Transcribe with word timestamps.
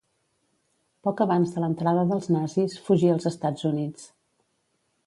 Poc 1.07 1.21
abans 1.25 1.53
de 1.57 1.63
l'entrada 1.65 2.07
dels 2.13 2.27
nazis, 2.37 2.79
fugí 2.89 3.13
als 3.19 3.31
Estats 3.33 3.71
Units. 3.73 4.11